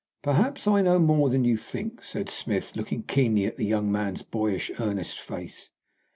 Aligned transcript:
"Perhaps 0.23 0.67
I 0.67 0.81
know 0.81 0.97
more 0.97 1.29
than 1.29 1.43
you 1.43 1.55
think," 1.55 2.03
said 2.03 2.27
Smith, 2.27 2.75
looking 2.75 3.03
keenly 3.03 3.45
at 3.45 3.57
the 3.57 3.65
young 3.67 3.91
man's 3.91 4.23
boyish, 4.23 4.71
earnest 4.79 5.19
face. 5.19 5.69